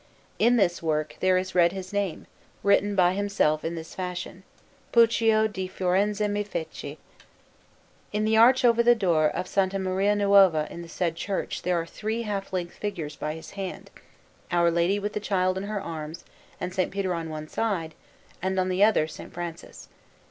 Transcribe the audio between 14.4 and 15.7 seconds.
Our Lady with the Child in